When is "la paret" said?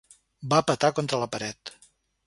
1.25-1.77